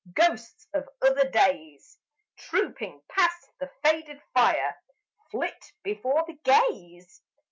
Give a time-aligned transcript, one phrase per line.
[0.15, 1.99] Ghosts of other days,
[2.35, 4.75] Trooping past the faded fire,
[5.29, 7.21] Flit before the gaze.